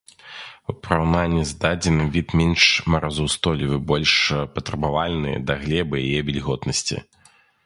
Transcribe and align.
У 0.71 0.75
параўнанні 0.85 1.43
з 1.49 1.57
дадзены 1.63 2.07
від 2.15 2.33
менш 2.41 2.63
марозаўстойлівы, 2.93 3.77
больш 3.93 4.13
патрабавальны 4.57 5.31
да 5.51 5.61
глебы 5.63 5.95
і 6.03 6.09
яе 6.11 6.21
вільготнасці. 6.33 6.97